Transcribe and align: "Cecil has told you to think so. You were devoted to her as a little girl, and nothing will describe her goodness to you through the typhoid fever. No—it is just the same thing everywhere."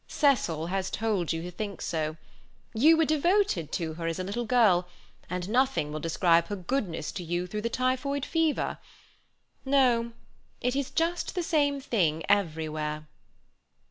"Cecil 0.07 0.65
has 0.65 0.89
told 0.89 1.31
you 1.31 1.43
to 1.43 1.51
think 1.51 1.79
so. 1.79 2.17
You 2.73 2.97
were 2.97 3.05
devoted 3.05 3.71
to 3.73 3.93
her 3.93 4.07
as 4.07 4.17
a 4.17 4.23
little 4.23 4.45
girl, 4.45 4.87
and 5.29 5.47
nothing 5.47 5.91
will 5.91 5.99
describe 5.99 6.47
her 6.47 6.55
goodness 6.55 7.11
to 7.11 7.23
you 7.23 7.45
through 7.45 7.61
the 7.61 7.69
typhoid 7.69 8.25
fever. 8.25 8.79
No—it 9.63 10.75
is 10.75 10.89
just 10.89 11.35
the 11.35 11.43
same 11.43 11.79
thing 11.79 12.23
everywhere." 12.29 13.05